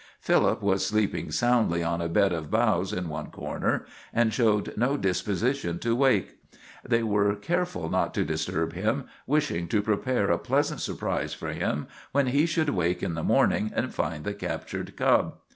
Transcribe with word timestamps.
Philip 0.19 0.63
was 0.63 0.83
sleeping 0.83 1.29
soundly 1.29 1.83
on 1.83 2.01
a 2.01 2.09
bed 2.09 2.33
of 2.33 2.49
boughs 2.49 2.91
in 2.91 3.07
one 3.07 3.27
corner, 3.27 3.85
and 4.11 4.33
showed 4.33 4.73
no 4.75 4.97
disposition 4.97 5.77
to 5.77 5.95
wake. 5.95 6.39
They 6.83 7.03
were 7.03 7.35
careful 7.35 7.87
not 7.87 8.11
to 8.15 8.23
disturb 8.25 8.73
him, 8.73 9.03
wishing 9.27 9.67
to 9.67 9.83
prepare 9.83 10.31
a 10.31 10.39
pleasant 10.39 10.81
surprise 10.81 11.35
for 11.35 11.49
him 11.49 11.85
when 12.13 12.25
he 12.25 12.47
should 12.47 12.69
wake 12.69 13.03
in 13.03 13.13
the 13.13 13.21
morning 13.23 13.71
and 13.75 13.93
find 13.93 14.23
the 14.23 14.33
captured 14.33 14.97
cub. 14.97 15.35